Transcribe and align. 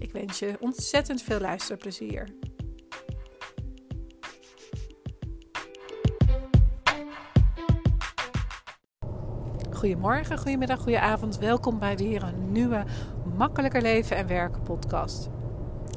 Ik 0.00 0.12
wens 0.12 0.38
je 0.38 0.56
ontzettend 0.60 1.22
veel 1.22 1.40
luisterplezier. 1.40 2.28
Goedemorgen, 9.70 10.38
goedemiddag, 10.38 10.78
goedenavond. 10.78 11.38
Welkom 11.38 11.78
bij 11.78 11.96
weer 11.96 12.22
een 12.22 12.52
nieuwe 12.52 12.84
Makkelijker 13.36 13.82
Leven 13.82 14.16
en 14.16 14.26
Werken 14.26 14.62
podcast. 14.62 15.28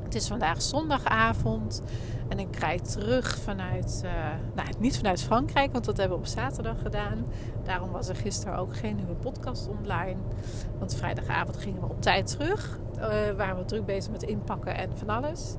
Het 0.04 0.16
is 0.16 0.28
vandaag 0.28 0.62
zondagavond 0.62 1.82
en 2.30 2.40
ik 2.40 2.56
rijd 2.56 2.92
terug 2.92 3.38
vanuit, 3.38 4.02
uh, 4.06 4.12
nou 4.56 4.68
niet 4.80 4.98
vanuit 4.98 5.22
Frankrijk, 5.22 5.72
want 5.72 5.86
dat 5.86 5.98
hebben 5.98 6.18
we 6.18 6.24
op 6.24 6.30
zaterdag 6.30 6.82
gedaan. 6.82 7.26
Daarom 7.64 7.92
was 7.92 8.10
er 8.10 8.16
gisteren 8.16 8.58
ook 8.58 8.78
geen 8.78 8.96
nieuwe 8.96 9.16
podcast 9.16 9.68
online. 9.68 10.20
Want 10.80 10.96
vrijdagavond 10.96 11.58
gingen 11.58 11.82
we 11.82 11.88
op 11.88 12.02
tijd 12.02 12.28
terug. 12.28 12.80
Uh, 13.04 13.36
waren 13.38 13.58
we 13.58 13.66
druk 13.66 13.86
bezig 13.86 14.12
met 14.12 14.24
inpakken 14.24 14.78
en 14.78 14.90
van 14.98 15.10
alles. 15.10 15.56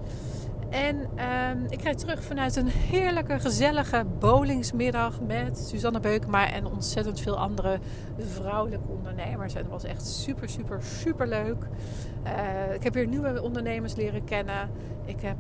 En 0.71 0.97
uh, 1.17 1.71
ik 1.71 1.83
rijd 1.83 1.99
terug 1.99 2.23
vanuit 2.23 2.57
een 2.57 2.67
heerlijke, 2.69 3.39
gezellige 3.39 4.05
bowlingsmiddag 4.19 5.21
met 5.21 5.59
Suzanne 5.59 6.01
Beukema 6.01 6.53
en 6.53 6.67
ontzettend 6.67 7.21
veel 7.21 7.39
andere 7.39 7.79
vrouwelijke 8.19 8.89
ondernemers. 8.89 9.55
En 9.55 9.61
het 9.61 9.71
was 9.71 9.85
echt 9.85 10.07
super, 10.07 10.49
super, 10.49 10.83
super 10.83 11.29
leuk. 11.29 11.67
Uh, 12.27 12.75
ik 12.75 12.83
heb 12.83 12.95
weer 12.95 13.07
nieuwe 13.07 13.43
ondernemers 13.43 13.95
leren 13.95 14.25
kennen. 14.25 14.71
Ik 15.05 15.21
heb 15.21 15.37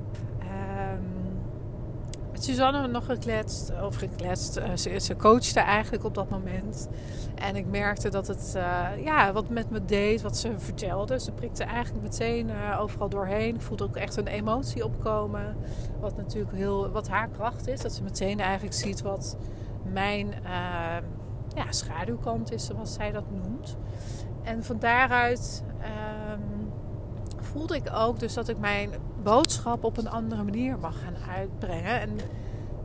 met 2.34 2.44
Suzanne 2.44 2.86
nog 2.86 3.04
gekletst, 3.04 3.72
of 3.82 3.96
gekletst. 3.96 4.58
Uh, 4.58 4.98
ze, 4.98 5.16
coachte 5.16 5.60
eigenlijk 5.60 6.04
op 6.04 6.14
dat 6.14 6.30
moment. 6.30 6.88
En 7.34 7.56
ik 7.56 7.66
merkte 7.66 8.08
dat 8.08 8.26
het 8.26 8.52
uh, 8.56 9.04
ja, 9.04 9.32
wat 9.32 9.48
met 9.48 9.70
me 9.70 9.84
deed, 9.84 10.22
wat 10.22 10.36
ze 10.36 10.52
vertelde. 10.56 11.20
Ze 11.20 11.32
prikte 11.32 11.64
eigenlijk 11.64 12.02
meteen 12.02 12.48
uh, 12.48 12.80
overal 12.80 13.08
doorheen. 13.08 13.54
Ik 13.54 13.60
voelde 13.60 13.84
ook 13.84 13.96
echt 13.96 14.16
een 14.16 14.26
emotie 14.26 14.84
opkomen. 14.84 15.56
Wat 16.00 16.16
natuurlijk 16.16 16.56
heel, 16.56 16.90
wat 16.90 17.08
haar 17.08 17.28
kracht 17.28 17.68
is. 17.68 17.80
Dat 17.80 17.92
ze 17.92 18.02
meteen 18.02 18.40
eigenlijk 18.40 18.74
ziet 18.74 19.02
wat 19.02 19.36
mijn 19.92 20.34
ja, 21.54 21.64
schaduwkant 21.70 22.52
is, 22.52 22.64
zoals 22.64 22.92
zij 22.92 23.12
dat 23.12 23.30
noemt. 23.30 23.76
En 24.42 24.64
van 24.64 24.78
daaruit 24.78 25.62
voelde 27.54 27.76
ik 27.76 27.90
ook 27.94 28.18
dus 28.18 28.34
dat 28.34 28.48
ik 28.48 28.58
mijn 28.58 28.90
boodschap 29.22 29.84
op 29.84 29.96
een 29.96 30.08
andere 30.08 30.42
manier 30.42 30.78
mag 30.78 31.00
gaan 31.02 31.34
uitbrengen. 31.34 32.00
En 32.00 32.10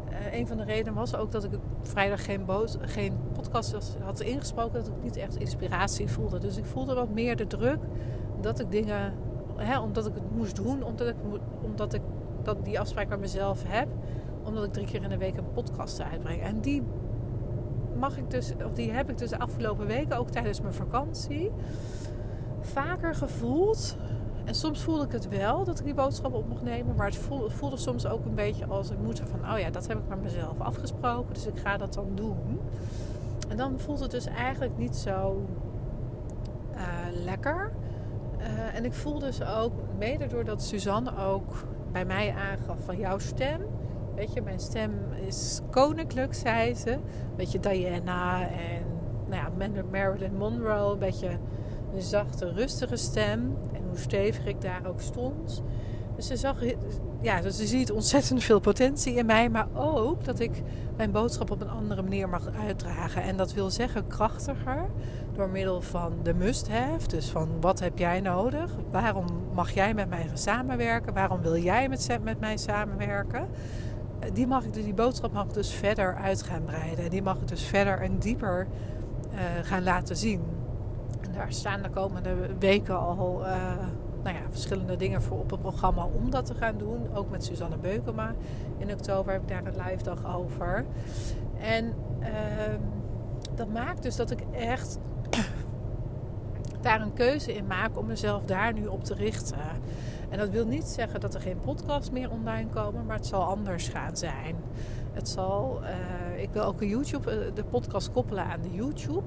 uh, 0.10 0.40
een 0.40 0.48
van 0.48 0.58
de 0.58 0.64
redenen 0.64 0.94
was 0.94 1.16
ook 1.16 1.32
dat 1.32 1.44
ik 1.44 1.52
vrijdag 1.82 2.26
geen, 2.26 2.46
geen 2.80 3.14
podcast 3.34 3.98
had 4.02 4.20
ingesproken. 4.20 4.74
Dat 4.74 4.88
ik 4.88 5.04
niet 5.04 5.18
echt 5.18 5.36
inspiratie 5.36 6.08
voelde. 6.08 6.40
Dus 6.40 6.58
ik 6.58 6.66
voelde 6.66 6.94
wat 6.94 7.10
meer 7.10 7.36
de 7.36 7.48
druk 7.48 7.80
dat 8.42 8.60
ik 8.60 8.72
dingen, 8.72 9.14
hè, 9.56 9.80
omdat 9.80 10.08
ik 10.08 10.14
het 10.14 10.36
moest 10.36 10.56
doen, 10.56 10.84
omdat 10.84 11.08
ik, 11.08 11.16
omdat 11.62 11.94
ik 11.94 12.02
dat, 12.44 12.66
die 12.66 12.80
afspraak 12.80 13.08
met 13.08 13.20
mezelf 13.20 13.64
heb. 13.68 13.88
Omdat 14.44 14.64
ik 14.64 14.74
drie 14.74 14.86
keer 14.86 15.04
in 15.04 15.10
de 15.10 15.18
week 15.18 15.38
een 15.38 15.52
podcast 15.54 16.02
uitbreng. 16.02 16.42
En 16.42 16.62
die 16.62 16.84
mag 17.98 18.18
ik 18.18 18.32
dus, 18.32 18.54
of 18.66 18.74
die 18.74 18.92
heb 18.92 19.10
ik 19.10 19.18
dus 19.18 19.30
de 19.30 19.40
afgelopen 19.40 19.88
weken, 19.88 20.18
ook 20.18 20.30
tijdens 20.30 20.62
mijn 20.62 20.74
vakantie, 20.74 21.52
vaker 22.62 23.16
gevoeld 23.16 23.98
en 24.50 24.56
soms 24.56 24.82
voelde 24.82 25.04
ik 25.04 25.12
het 25.12 25.28
wel 25.28 25.64
dat 25.64 25.80
ik 25.80 25.86
die 25.86 25.94
boodschap 25.94 26.34
op 26.34 26.48
mocht 26.48 26.62
nemen. 26.62 26.96
Maar 26.96 27.06
het 27.06 27.18
voelde, 27.48 27.78
soms 27.78 28.08
ook 28.08 28.26
een 28.26 28.36
beetje 28.36 28.66
als 28.66 28.90
een 28.90 29.04
moeder 29.04 29.28
van... 29.28 29.52
oh 29.54 29.60
ja, 29.60 29.70
dat 29.70 29.88
heb 29.88 29.98
ik 29.98 30.08
met 30.08 30.22
mezelf 30.22 30.60
afgesproken. 30.60 31.34
Dus 31.34 31.46
ik 31.46 31.58
ga 31.58 31.78
dat 31.78 31.94
dan 31.94 32.08
doen. 32.14 32.60
En 33.50 33.58
dan 33.58 33.80
voelt 33.80 34.00
het 34.00 34.12
dus 34.12 34.26
eigenlijk 34.26 34.78
niet 34.78 34.96
zo 34.96 35.46
uh, 36.76 36.80
lekker. 37.24 37.72
Uh, 38.40 38.76
en 38.76 38.86
ik 38.86 38.94
voel 38.94 39.20
dus 39.20 39.44
ook, 39.44 39.74
mede 39.98 40.28
doordat 40.28 40.64
Suzanne 40.64 41.18
ook 41.18 41.54
bij 41.92 42.06
mij 42.06 42.34
aangaf 42.34 42.78
van 42.86 42.98
jouw 42.98 43.20
stem... 43.20 43.62
Weet 44.16 44.34
je, 44.34 44.42
mijn 44.42 44.60
stem 44.60 44.92
is 45.26 45.62
koninklijk, 45.70 46.34
zei 46.34 46.76
ze. 46.76 46.92
Een 46.92 47.02
beetje 47.36 47.60
Diana 47.60 48.42
en 48.42 48.84
nou 49.28 49.42
ja, 49.60 49.84
Marilyn 49.92 50.36
Monroe. 50.38 50.92
Een 50.92 51.00
beetje 51.00 51.30
een 51.94 52.02
zachte, 52.02 52.52
rustige 52.52 52.96
stem 52.96 53.58
hoe 53.90 53.98
stevig 53.98 54.46
ik 54.46 54.62
daar 54.62 54.82
ook 54.88 55.02
stond. 55.02 55.64
Dus 56.16 56.28
ze 56.28 56.38
zag, 56.38 56.56
ja, 57.22 57.42
dus 57.42 57.58
ze 57.58 57.68
ziet 57.68 57.92
ontzettend 57.92 58.44
veel 58.44 58.60
potentie 58.60 59.14
in 59.14 59.26
mij, 59.26 59.50
maar 59.50 59.68
ook 59.74 60.24
dat 60.24 60.40
ik 60.40 60.62
mijn 60.98 61.12
boodschap 61.12 61.52
op 61.52 61.62
een 61.62 61.70
andere 61.70 62.02
manier 62.02 62.30
mag 62.30 62.50
uitdragen. 62.66 63.22
En 63.22 63.38
dat 63.38 63.54
wil 63.54 63.70
zeggen 63.70 64.08
krachtiger 64.08 64.86
door 65.34 65.50
middel 65.50 65.82
van 65.82 66.14
de 66.24 66.34
must-have. 66.34 67.08
Dus 67.08 67.30
van 67.30 67.50
wat 67.62 67.80
heb 67.80 67.98
jij 67.98 68.22
nodig? 68.22 68.72
Waarom 68.92 69.26
mag 69.54 69.72
jij 69.72 69.94
met 69.94 70.10
mij 70.10 70.28
gaan 70.28 70.38
samenwerken? 70.38 71.14
Waarom 71.14 71.42
wil 71.42 71.58
jij 71.58 71.90
met, 71.90 72.18
met 72.24 72.40
mij 72.40 72.58
samenwerken? 72.58 73.48
Die, 74.34 74.48
mag 74.48 74.64
ik, 74.64 74.74
die 74.74 74.94
boodschap 74.94 75.32
mag 75.32 75.46
ik 75.46 75.54
dus 75.54 75.72
verder 75.72 76.16
uit 76.16 76.44
gaan 76.44 76.64
breiden. 76.64 77.10
Die 77.10 77.22
mag 77.22 77.36
ik 77.36 77.48
dus 77.48 77.64
verder 77.64 78.02
en 78.02 78.18
dieper 78.18 78.68
uh, 79.32 79.40
gaan 79.64 79.84
laten 79.84 80.18
zien 80.18 80.42
daar 81.34 81.52
staan 81.52 81.82
de 81.82 81.90
komende 81.90 82.36
weken 82.60 83.00
al 83.00 83.42
uh, 83.42 83.48
nou 84.24 84.36
ja, 84.36 84.42
verschillende 84.50 84.96
dingen 84.96 85.22
voor 85.22 85.40
op 85.40 85.52
het 85.52 85.62
programma 85.62 86.06
om 86.06 86.30
dat 86.30 86.46
te 86.46 86.54
gaan 86.54 86.78
doen. 86.78 87.08
Ook 87.14 87.30
met 87.30 87.44
Suzanne 87.44 87.78
Beukema. 87.78 88.34
In 88.78 88.92
oktober 88.92 89.34
heb 89.34 89.42
ik 89.42 89.48
daar 89.48 89.66
een 89.66 89.82
live 89.88 90.04
dag 90.04 90.36
over. 90.36 90.86
En 91.60 91.94
uh, 92.20 92.28
dat 93.56 93.70
maakt 93.70 94.04
dus 94.04 94.16
dat 94.16 94.32
ik 94.32 94.40
echt 94.52 94.98
daar 96.82 97.02
een 97.02 97.14
keuze 97.14 97.54
in 97.54 97.68
maak 97.68 97.98
om 97.98 98.06
mezelf 98.06 98.46
daar 98.46 98.74
nu 98.74 98.86
op 98.86 99.04
te 99.04 99.14
richten. 99.14 99.58
En 100.30 100.38
dat 100.38 100.50
wil 100.50 100.66
niet 100.66 100.86
zeggen 100.86 101.20
dat 101.20 101.34
er 101.34 101.42
geen 101.42 101.60
podcast 101.60 102.12
meer 102.12 102.32
online 102.32 102.70
komen, 102.70 103.06
maar 103.06 103.16
het 103.16 103.28
zal 103.28 103.44
anders 103.44 103.88
gaan 103.88 104.18
zijn. 104.18 104.56
Het 105.14 105.30
zal, 105.30 105.80
uh, 105.82 106.42
ik 106.42 106.50
wil 106.52 106.64
ook 106.64 106.82
een 106.82 106.88
YouTube, 106.88 107.32
eh, 107.32 107.38
de 107.54 107.64
podcast 107.64 108.12
koppelen 108.12 108.44
aan 108.44 108.62
de 108.62 108.72
YouTube. 108.72 109.24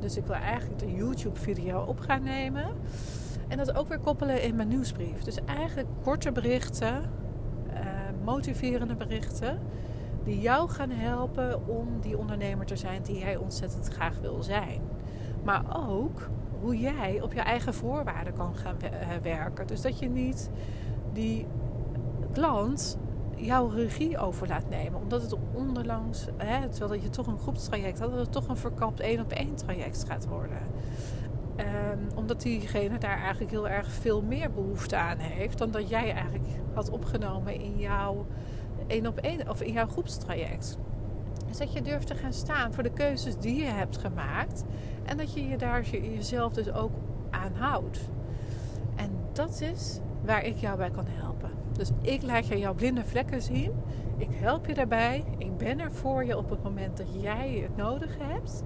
Dus 0.00 0.16
ik 0.16 0.26
wil 0.26 0.36
eigenlijk 0.36 0.78
de 0.78 0.92
YouTube-video 0.92 1.80
op 1.80 2.00
gaan 2.00 2.22
nemen. 2.22 2.66
En 3.48 3.56
dat 3.56 3.76
ook 3.76 3.88
weer 3.88 3.98
koppelen 3.98 4.42
in 4.42 4.56
mijn 4.56 4.68
nieuwsbrief. 4.68 5.22
Dus 5.22 5.44
eigenlijk 5.44 5.88
korte 6.02 6.32
berichten, 6.32 7.10
uh, 7.72 7.80
motiverende 8.24 8.94
berichten. 8.94 9.58
Die 10.24 10.40
jou 10.40 10.68
gaan 10.70 10.90
helpen 10.90 11.68
om 11.68 12.00
die 12.00 12.18
ondernemer 12.18 12.66
te 12.66 12.76
zijn 12.76 13.02
die 13.02 13.18
jij 13.18 13.36
ontzettend 13.36 13.88
graag 13.88 14.18
wil 14.20 14.42
zijn. 14.42 14.80
Maar 15.44 15.88
ook 15.88 16.28
hoe 16.60 16.78
jij 16.78 17.20
op 17.20 17.32
je 17.32 17.40
eigen 17.40 17.74
voorwaarden 17.74 18.32
kan 18.32 18.56
gaan 18.56 18.80
eh, 18.80 19.08
werken. 19.22 19.66
Dus 19.66 19.80
dat 19.80 19.98
je 19.98 20.08
niet 20.08 20.50
die 21.12 21.46
klant 22.32 22.98
jouw 23.36 23.68
regie 23.68 24.18
over 24.18 24.48
laat 24.48 24.68
nemen. 24.68 25.00
Omdat 25.00 25.22
het 25.22 25.36
onderlangs, 25.52 26.26
hè, 26.36 26.68
terwijl 26.68 27.00
je 27.02 27.10
toch 27.10 27.26
een 27.26 27.38
groepstraject 27.38 27.98
had, 27.98 28.10
dat 28.10 28.18
het 28.18 28.32
toch 28.32 28.48
een 28.48 28.56
verkapt 28.56 29.00
één 29.00 29.20
op 29.20 29.32
één 29.32 29.54
traject 29.54 30.04
gaat 30.08 30.26
worden. 30.26 30.58
Um, 31.56 32.08
omdat 32.14 32.42
diegene 32.42 32.98
daar 32.98 33.18
eigenlijk 33.18 33.50
heel 33.50 33.68
erg 33.68 33.88
veel 33.88 34.22
meer 34.22 34.50
behoefte 34.50 34.96
aan 34.96 35.18
heeft 35.18 35.58
dan 35.58 35.70
dat 35.70 35.88
jij 35.88 36.12
eigenlijk 36.12 36.46
had 36.72 36.90
opgenomen 36.90 37.54
in 37.54 37.78
jouw 37.78 38.26
één 38.86 39.06
op 39.06 39.18
één 39.18 39.48
of 39.48 39.62
in 39.62 39.72
jouw 39.72 39.86
groepstraject. 39.86 40.78
Dus 41.48 41.58
dat 41.58 41.72
je 41.72 41.82
durft 41.82 42.06
te 42.06 42.14
gaan 42.14 42.32
staan 42.32 42.72
voor 42.72 42.82
de 42.82 42.92
keuzes 42.92 43.38
die 43.38 43.56
je 43.56 43.70
hebt 43.70 43.98
gemaakt 43.98 44.64
en 45.04 45.16
dat 45.16 45.34
je 45.34 45.48
je 45.48 45.56
daar 45.56 45.84
jezelf 45.90 46.52
dus 46.52 46.72
ook 46.72 46.92
aan 47.30 47.54
houdt. 47.54 48.00
En 48.96 49.10
dat 49.32 49.60
is 49.60 50.00
waar 50.24 50.44
ik 50.44 50.56
jou 50.56 50.76
bij 50.76 50.90
kan 50.90 51.06
helpen. 51.08 51.50
Dus 51.76 51.90
ik 52.00 52.22
laat 52.22 52.46
je 52.46 52.58
jouw 52.58 52.74
blinde 52.74 53.04
vlekken 53.04 53.42
zien. 53.42 53.72
Ik 54.16 54.34
help 54.34 54.66
je 54.66 54.74
daarbij. 54.74 55.24
Ik 55.38 55.56
ben 55.56 55.80
er 55.80 55.92
voor 55.92 56.24
je 56.24 56.36
op 56.36 56.50
het 56.50 56.62
moment 56.62 56.96
dat 56.96 57.06
jij 57.22 57.58
het 57.62 57.76
nodig 57.76 58.16
hebt. 58.18 58.62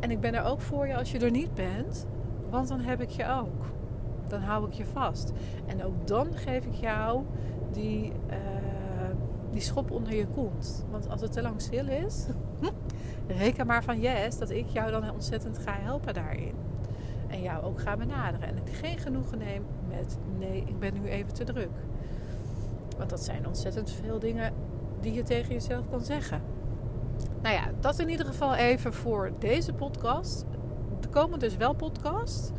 En 0.00 0.10
ik 0.10 0.20
ben 0.20 0.34
er 0.34 0.44
ook 0.44 0.60
voor 0.60 0.86
je 0.86 0.96
als 0.96 1.10
je 1.12 1.18
er 1.18 1.30
niet 1.30 1.54
bent. 1.54 2.06
Want 2.50 2.68
dan 2.68 2.80
heb 2.80 3.00
ik 3.00 3.10
je 3.10 3.26
ook. 3.28 3.64
Dan 4.28 4.40
hou 4.40 4.66
ik 4.66 4.72
je 4.72 4.86
vast. 4.86 5.32
En 5.66 5.84
ook 5.84 6.06
dan 6.06 6.34
geef 6.34 6.64
ik 6.64 6.74
jou 6.74 7.24
die, 7.72 8.12
uh, 8.30 8.36
die 9.50 9.60
schop 9.60 9.90
onder 9.90 10.14
je 10.14 10.26
kont. 10.26 10.86
Want 10.90 11.08
als 11.08 11.20
het 11.20 11.32
te 11.32 11.42
lang 11.42 11.60
stil 11.60 11.88
is, 11.88 12.26
reken 13.38 13.66
maar 13.66 13.84
van 13.84 14.00
yes 14.00 14.38
dat 14.38 14.50
ik 14.50 14.66
jou 14.66 14.90
dan 14.90 15.10
ontzettend 15.10 15.58
ga 15.58 15.72
helpen 15.80 16.14
daarin. 16.14 16.54
En 17.28 17.42
jou 17.42 17.64
ook 17.64 17.80
ga 17.80 17.96
benaderen. 17.96 18.48
En 18.48 18.56
ik 18.56 18.72
geen 18.72 18.98
genoegen 18.98 19.38
neem 19.38 19.64
met 19.88 20.18
nee, 20.38 20.64
ik 20.66 20.78
ben 20.78 20.94
nu 20.94 21.08
even 21.08 21.34
te 21.34 21.44
druk. 21.44 21.70
Want 23.00 23.12
dat 23.12 23.22
zijn 23.22 23.46
ontzettend 23.46 23.90
veel 23.90 24.18
dingen 24.18 24.52
die 25.00 25.12
je 25.12 25.22
tegen 25.22 25.52
jezelf 25.52 25.90
kan 25.90 26.04
zeggen. 26.04 26.42
Nou 27.42 27.54
ja, 27.54 27.64
dat 27.80 27.98
in 27.98 28.08
ieder 28.08 28.26
geval 28.26 28.54
even 28.54 28.92
voor 28.92 29.32
deze 29.38 29.72
podcast. 29.72 30.44
Er 31.00 31.08
komen 31.08 31.38
dus 31.38 31.56
wel 31.56 31.74
podcasts. 31.74 32.50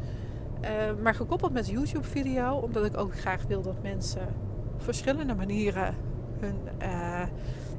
Uh, 0.61 0.69
maar 1.01 1.15
gekoppeld 1.15 1.53
met 1.53 1.67
YouTube-video. 1.67 2.55
Omdat 2.55 2.85
ik 2.85 2.97
ook 2.97 3.19
graag 3.19 3.43
wil 3.47 3.61
dat 3.61 3.81
mensen 3.81 4.27
op 4.73 4.83
verschillende 4.83 5.35
manieren 5.35 5.95
hun, 6.39 6.55
uh, 6.81 7.23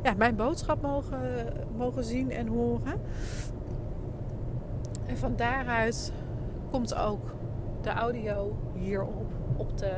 ja, 0.03 0.14
mijn 0.17 0.37
boodschap 0.37 0.82
mogen, 0.82 1.53
mogen 1.76 2.05
zien 2.05 2.31
en 2.31 2.47
horen. 2.47 3.00
En 5.06 5.17
van 5.17 5.37
daaruit 5.37 6.12
komt 6.70 6.94
ook 6.94 7.35
de 7.81 7.91
audio 7.91 8.56
hierop 8.75 9.32
op 9.56 9.79
de 9.79 9.93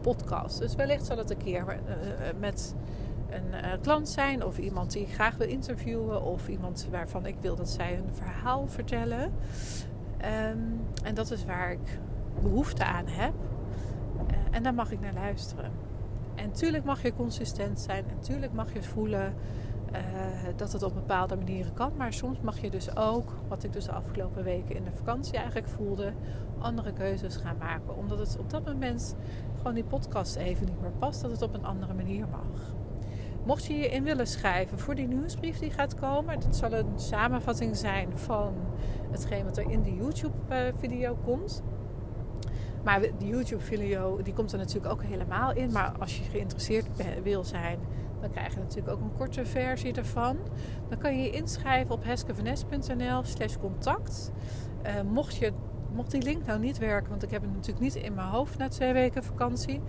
podcast. 0.00 0.58
Dus 0.58 0.74
wellicht 0.74 1.06
zal 1.06 1.16
het 1.16 1.30
een 1.30 1.36
keer 1.36 1.64
uh, 1.66 1.76
met 2.38 2.74
een 3.30 3.64
uh, 3.64 3.72
klant 3.82 4.08
zijn 4.08 4.44
of 4.44 4.58
iemand 4.58 4.92
die 4.92 5.02
ik 5.02 5.12
graag 5.12 5.36
wil 5.36 5.48
interviewen 5.48 6.22
of 6.22 6.48
iemand 6.48 6.88
waarvan 6.90 7.26
ik 7.26 7.36
wil 7.40 7.56
dat 7.56 7.68
zij 7.68 7.98
een 7.98 8.14
verhaal 8.14 8.68
vertellen. 8.68 9.22
Um, 9.22 10.80
en 11.02 11.14
dat 11.14 11.30
is 11.30 11.44
waar 11.44 11.72
ik 11.72 11.98
behoefte 12.42 12.84
aan 12.84 13.06
heb. 13.06 13.34
En 14.50 14.62
daar 14.62 14.74
mag 14.74 14.92
ik 14.92 15.00
naar 15.00 15.14
luisteren. 15.14 15.70
En 16.34 16.52
tuurlijk 16.52 16.84
mag 16.84 17.02
je 17.02 17.14
consistent 17.14 17.80
zijn. 17.80 18.04
En 18.08 18.20
tuurlijk 18.20 18.52
mag 18.52 18.72
je 18.72 18.82
voelen 18.82 19.34
dat 20.56 20.72
het 20.72 20.82
op 20.82 20.94
bepaalde 20.94 21.36
manieren 21.36 21.72
kan. 21.72 21.92
Maar 21.96 22.12
soms 22.12 22.40
mag 22.40 22.60
je 22.60 22.70
dus 22.70 22.96
ook, 22.96 23.34
wat 23.48 23.64
ik 23.64 23.72
dus 23.72 23.84
de 23.84 23.92
afgelopen 23.92 24.44
weken 24.44 24.76
in 24.76 24.84
de 24.84 24.92
vakantie 24.92 25.36
eigenlijk 25.36 25.68
voelde, 25.68 26.12
andere 26.58 26.92
keuzes 26.92 27.36
gaan 27.36 27.56
maken. 27.58 27.96
Omdat 27.96 28.18
het 28.18 28.38
op 28.38 28.50
dat 28.50 28.64
moment 28.64 29.16
gewoon 29.60 29.74
die 29.74 29.84
podcast 29.84 30.36
even 30.36 30.66
niet 30.66 30.80
meer 30.80 30.92
past. 30.98 31.22
Dat 31.22 31.30
het 31.30 31.42
op 31.42 31.54
een 31.54 31.64
andere 31.64 31.94
manier 31.94 32.28
mag. 32.28 32.74
Mocht 33.44 33.64
je 33.64 33.74
je 33.74 33.88
in 33.88 34.04
willen 34.04 34.26
schrijven 34.26 34.78
voor 34.78 34.94
die 34.94 35.08
nieuwsbrief 35.08 35.58
die 35.58 35.70
gaat 35.70 35.94
komen, 35.94 36.40
dat 36.40 36.56
zal 36.56 36.72
een 36.72 36.92
samenvatting 36.98 37.76
zijn 37.76 38.18
van 38.18 38.54
hetgeen 39.10 39.44
wat 39.44 39.56
er 39.56 39.70
in 39.70 39.82
de 39.82 39.94
YouTube-video 39.94 41.16
komt. 41.24 41.62
Maar 42.84 43.00
die 43.00 43.28
YouTube-video 43.28 44.22
die 44.22 44.32
komt 44.32 44.52
er 44.52 44.58
natuurlijk 44.58 44.92
ook 44.92 45.02
helemaal 45.02 45.52
in. 45.52 45.72
Maar 45.72 45.92
als 45.98 46.18
je 46.18 46.24
geïnteresseerd 46.24 46.86
wil 47.22 47.44
zijn, 47.44 47.78
dan 48.20 48.30
krijg 48.30 48.54
je 48.54 48.60
natuurlijk 48.60 48.96
ook 48.96 49.00
een 49.00 49.16
korte 49.16 49.46
versie 49.46 49.92
ervan. 49.92 50.36
Dan 50.88 50.98
kan 50.98 51.16
je 51.16 51.22
je 51.22 51.30
inschrijven 51.30 51.94
op 51.94 52.04
heskevanes.nl 52.04 53.24
slash 53.24 53.56
contact. 53.56 54.32
Uh, 54.86 55.00
mocht, 55.12 55.36
je, 55.36 55.52
mocht 55.94 56.10
die 56.10 56.22
link 56.22 56.46
nou 56.46 56.60
niet 56.60 56.78
werken, 56.78 57.10
want 57.10 57.22
ik 57.22 57.30
heb 57.30 57.42
het 57.42 57.52
natuurlijk 57.52 57.80
niet 57.80 57.94
in 57.94 58.14
mijn 58.14 58.28
hoofd 58.28 58.58
na 58.58 58.68
twee 58.68 58.92
weken 58.92 59.24
vakantie 59.24 59.80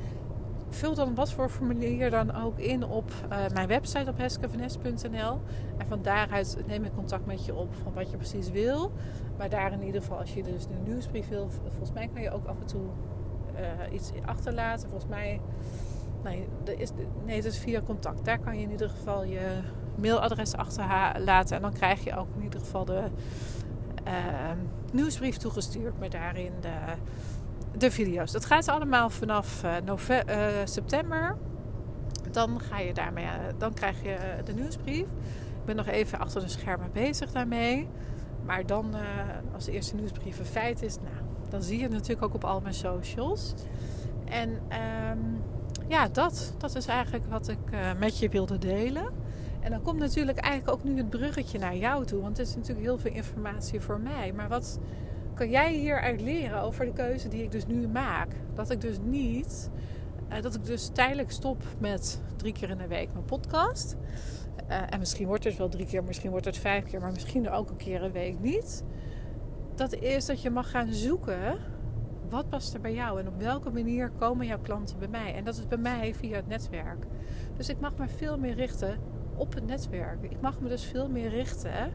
vul 0.73 0.95
dan 0.95 1.15
wat 1.15 1.31
voor 1.31 1.49
formulier 1.49 2.09
dan 2.09 2.35
ook 2.35 2.59
in 2.59 2.85
op 2.85 3.11
uh, 3.11 3.37
mijn 3.53 3.67
website 3.67 4.09
op 4.09 4.17
heskevanes.nl. 4.17 5.41
En 5.77 5.87
van 5.87 6.01
daaruit 6.01 6.57
neem 6.67 6.83
ik 6.83 6.93
contact 6.93 7.25
met 7.25 7.45
je 7.45 7.55
op 7.55 7.75
van 7.83 7.93
wat 7.93 8.11
je 8.11 8.17
precies 8.17 8.49
wil. 8.49 8.91
Maar 9.37 9.49
daar 9.49 9.71
in 9.71 9.83
ieder 9.83 10.01
geval, 10.01 10.17
als 10.17 10.33
je 10.33 10.43
dus 10.43 10.65
een 10.65 10.83
nieuwsbrief 10.83 11.27
wil, 11.27 11.49
volgens 11.67 11.91
mij 11.91 12.09
kan 12.13 12.21
je 12.21 12.31
ook 12.31 12.45
af 12.45 12.59
en 12.59 12.65
toe 12.65 12.85
uh, 13.59 13.93
iets 13.93 14.11
achterlaten. 14.25 14.89
Volgens 14.89 15.09
mij, 15.09 15.41
nee, 16.23 16.47
er 16.65 16.79
is, 17.45 17.57
via 17.57 17.81
contact. 17.81 18.25
Daar 18.25 18.39
kan 18.39 18.57
je 18.57 18.63
in 18.63 18.71
ieder 18.71 18.89
geval 18.89 19.23
je 19.23 19.59
mailadres 19.95 20.55
achterlaten. 20.55 21.55
En 21.55 21.61
dan 21.61 21.73
krijg 21.73 22.03
je 22.03 22.17
ook 22.17 22.27
in 22.35 22.43
ieder 22.43 22.59
geval 22.59 22.85
de 22.85 23.03
uh, 24.07 24.51
nieuwsbrief 24.93 25.37
toegestuurd 25.37 25.99
met 25.99 26.11
daarin 26.11 26.51
de 26.61 26.95
de 27.77 27.91
video's. 27.91 28.31
Dat 28.31 28.45
gaat 28.45 28.67
allemaal 28.67 29.09
vanaf 29.09 29.63
uh, 29.63 29.75
november, 29.85 30.37
uh, 30.37 30.65
september. 30.65 31.37
Dan, 32.31 32.59
ga 32.59 32.79
je 32.79 32.93
daarmee, 32.93 33.25
uh, 33.25 33.31
dan 33.57 33.73
krijg 33.73 34.03
je 34.03 34.17
de 34.43 34.53
nieuwsbrief. 34.53 35.05
Ik 35.59 35.65
ben 35.65 35.75
nog 35.75 35.87
even 35.87 36.19
achter 36.19 36.41
de 36.41 36.47
schermen 36.47 36.89
bezig 36.93 37.31
daarmee. 37.31 37.87
Maar 38.45 38.65
dan, 38.65 38.95
als 39.53 39.65
de 39.65 39.71
eerste 39.71 39.95
nieuwsbrief 39.95 40.39
een 40.39 40.45
feit 40.45 40.81
is, 40.81 40.95
nou, 40.95 41.15
dan 41.49 41.61
zie 41.61 41.77
je 41.77 41.83
het 41.83 41.91
natuurlijk 41.91 42.21
ook 42.21 42.33
op 42.33 42.43
al 42.43 42.61
mijn 42.61 42.73
socials. 42.73 43.53
En 44.25 44.49
um, 44.49 45.43
ja, 45.87 46.07
dat, 46.07 46.53
dat 46.57 46.75
is 46.75 46.85
eigenlijk 46.85 47.25
wat 47.29 47.47
ik 47.47 47.59
met 47.99 48.19
je 48.19 48.29
wilde 48.29 48.57
delen. 48.57 49.20
En 49.61 49.71
dan 49.71 49.81
komt 49.81 49.99
natuurlijk 49.99 50.37
eigenlijk 50.37 50.77
ook 50.77 50.83
nu 50.83 50.97
het 50.97 51.09
bruggetje 51.09 51.59
naar 51.59 51.75
jou 51.75 52.05
toe. 52.05 52.21
Want 52.21 52.37
het 52.37 52.47
is 52.47 52.55
natuurlijk 52.55 52.85
heel 52.85 52.97
veel 52.97 53.11
informatie 53.11 53.81
voor 53.81 53.99
mij. 53.99 54.33
Maar 54.33 54.49
wat, 54.49 54.79
kan 55.33 55.49
jij 55.49 55.73
hieruit 55.73 56.21
leren 56.21 56.61
over 56.61 56.85
de 56.85 56.93
keuze 56.93 57.27
die 57.27 57.43
ik 57.43 57.51
dus 57.51 57.67
nu 57.67 57.87
maak? 57.87 58.35
Dat 58.53 58.69
ik 58.69 58.81
dus 58.81 58.97
niet, 59.03 59.69
uh, 60.29 60.41
dat 60.41 60.55
ik 60.55 60.65
dus 60.65 60.89
tijdelijk 60.93 61.31
stop 61.31 61.63
met 61.79 62.21
drie 62.35 62.53
keer 62.53 62.69
in 62.69 62.77
de 62.77 62.87
week 62.87 63.13
mijn 63.13 63.25
podcast. 63.25 63.95
Uh, 64.69 64.93
en 64.93 64.99
misschien 64.99 65.27
wordt 65.27 65.43
het 65.43 65.57
wel 65.57 65.69
drie 65.69 65.85
keer, 65.85 66.03
misschien 66.03 66.31
wordt 66.31 66.45
het 66.45 66.57
vijf 66.57 66.85
keer, 66.85 67.01
maar 67.01 67.11
misschien 67.11 67.49
ook 67.49 67.69
een 67.69 67.77
keer 67.77 68.03
een 68.03 68.11
week 68.11 68.39
niet. 68.39 68.83
Dat 69.75 69.93
is 69.93 70.25
dat 70.25 70.41
je 70.41 70.49
mag 70.49 70.69
gaan 70.69 70.93
zoeken 70.93 71.57
wat 72.29 72.49
past 72.49 72.73
er 72.73 72.81
bij 72.81 72.93
jou 72.93 73.19
en 73.19 73.27
op 73.27 73.41
welke 73.41 73.69
manier 73.69 74.09
komen 74.09 74.45
jouw 74.45 74.59
klanten 74.59 74.99
bij 74.99 75.07
mij. 75.07 75.35
En 75.35 75.43
dat 75.43 75.57
is 75.57 75.67
bij 75.67 75.77
mij 75.77 76.15
via 76.15 76.35
het 76.35 76.47
netwerk. 76.47 77.05
Dus 77.57 77.69
ik 77.69 77.79
mag 77.79 77.97
me 77.97 78.07
veel 78.07 78.37
meer 78.37 78.53
richten 78.53 78.97
op 79.35 79.53
het 79.53 79.65
netwerk. 79.65 80.23
Ik 80.23 80.41
mag 80.41 80.59
me 80.59 80.69
dus 80.69 80.83
veel 80.83 81.09
meer 81.09 81.29
richten 81.29 81.91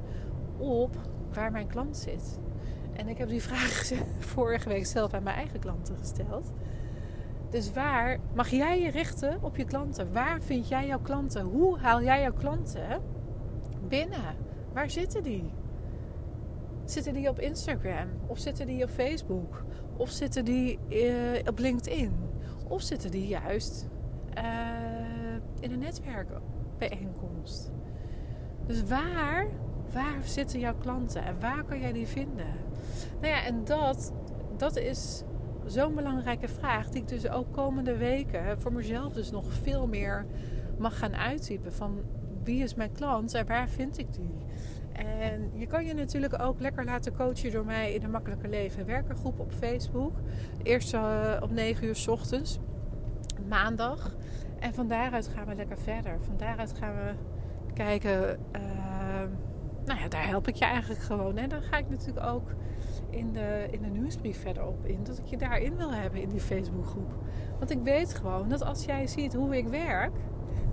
op 0.59 0.97
waar 1.33 1.50
mijn 1.50 1.67
klant 1.67 1.97
zit. 1.97 2.38
En 2.93 3.09
ik 3.09 3.19
heb 3.19 3.29
die 3.29 3.43
vraag 3.43 3.93
vorige 4.35 4.69
week 4.69 4.87
zelf 4.87 5.15
aan 5.15 5.23
mijn 5.23 5.37
eigen 5.37 5.61
klanten 5.61 5.97
gesteld. 5.99 6.53
Dus 7.50 7.73
waar 7.73 8.19
mag 8.35 8.49
jij 8.49 8.81
je 8.81 8.91
richten 8.91 9.43
op 9.43 9.56
je 9.56 9.65
klanten? 9.65 10.12
Waar 10.12 10.43
vind 10.43 10.69
jij 10.69 10.87
jouw 10.87 11.00
klanten? 11.00 11.44
Hoe 11.44 11.79
haal 11.79 12.03
jij 12.03 12.21
jouw 12.21 12.33
klanten 12.33 13.03
binnen? 13.88 14.37
Waar 14.73 14.91
zitten 14.91 15.23
die? 15.23 15.53
Zitten 16.85 17.12
die 17.12 17.29
op 17.29 17.41
Instagram? 17.41 18.09
Of 18.27 18.38
zitten 18.38 18.67
die 18.67 18.83
op 18.83 18.91
Facebook? 18.91 19.65
Of 19.97 20.11
zitten 20.11 20.44
die 20.44 20.79
uh, 20.88 21.38
op 21.47 21.59
LinkedIn? 21.59 22.12
Of 22.69 22.83
zitten 22.83 23.11
die 23.11 23.27
juist 23.27 23.88
uh, 24.38 24.44
in 25.61 25.73
een 25.73 25.83
netwerkbijeenkomst? 26.78 27.70
Dus 28.67 28.82
waar, 28.82 29.46
waar 29.93 30.23
zitten 30.25 30.61
jouw 30.61 30.76
klanten 30.78 31.25
en 31.25 31.40
waar 31.40 31.64
kan 31.64 31.81
jij 31.81 31.93
die 31.93 32.06
vinden? 32.06 32.46
Nou 33.20 33.26
ja, 33.32 33.44
en 33.44 33.64
dat, 33.64 34.12
dat 34.56 34.76
is 34.76 35.23
zo'n 35.67 35.94
belangrijke 35.94 36.49
vraag 36.49 36.88
die 36.88 37.02
ik 37.02 37.09
dus 37.09 37.28
ook 37.28 37.52
komende 37.52 37.97
weken 37.97 38.61
voor 38.61 38.73
mezelf 38.73 39.12
dus 39.12 39.30
nog 39.30 39.52
veel 39.52 39.87
meer 39.87 40.26
mag 40.78 40.99
gaan 40.99 41.16
uittypen. 41.16 41.73
Van 41.73 42.00
wie 42.45 42.62
is 42.62 42.75
mijn 42.75 42.92
klant 42.92 43.35
en 43.35 43.47
waar 43.47 43.68
vind 43.68 43.99
ik 43.99 44.12
die? 44.12 44.35
En 44.92 45.50
je 45.54 45.66
kan 45.66 45.85
je 45.85 45.95
natuurlijk 45.95 46.40
ook 46.42 46.61
lekker 46.61 46.85
laten 46.85 47.16
coachen 47.16 47.52
door 47.52 47.64
mij 47.64 47.92
in 47.92 48.00
de 48.00 48.09
Makkelijke 48.09 48.49
Leven 48.49 48.87
werkengroep 48.87 49.40
op 49.40 49.52
Facebook. 49.52 50.12
Eerst 50.62 50.95
uh, 50.95 51.37
om 51.42 51.54
9 51.54 51.87
uur 51.87 51.97
s 51.97 52.09
ochtends, 52.09 52.59
maandag. 53.49 54.16
En 54.66 54.75
van 54.75 54.88
daaruit 54.88 55.28
gaan 55.28 55.46
we 55.46 55.54
lekker 55.54 55.78
verder. 55.78 56.18
Van 56.20 56.37
daaruit 56.37 56.75
gaan 56.78 56.94
we 56.94 57.12
kijken. 57.75 58.38
Uh, 58.56 58.62
nou 59.85 60.00
ja, 60.00 60.08
daar 60.08 60.26
help 60.26 60.49
ik 60.49 60.54
je 60.54 60.64
eigenlijk 60.64 61.00
gewoon. 61.00 61.37
En 61.37 61.49
dan 61.49 61.62
ga 61.62 61.76
ik 61.76 61.88
natuurlijk 61.88 62.26
ook 62.26 62.50
in 63.11 63.32
de, 63.32 63.68
in 63.70 63.82
de 63.82 63.88
nieuwsbrief 63.88 64.40
verder 64.40 64.66
op 64.66 64.87
in. 64.87 65.04
Dat 65.04 65.18
ik 65.18 65.26
je 65.26 65.37
daarin 65.37 65.76
wil 65.76 65.92
hebben 65.92 66.20
in 66.20 66.28
die 66.28 66.40
Facebookgroep. 66.40 67.12
Want 67.58 67.70
ik 67.70 67.82
weet 67.82 68.14
gewoon 68.14 68.49
dat 68.49 68.62
als 68.62 68.85
jij 68.85 69.06
ziet 69.06 69.35
hoe 69.35 69.56
ik 69.56 69.68
werk, 69.68 70.16